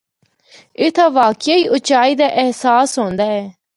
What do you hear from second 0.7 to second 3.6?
اِتھا واقعی اُچائی دا احساس ہوندا اے۔